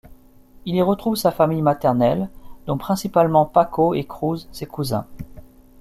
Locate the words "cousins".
4.65-5.05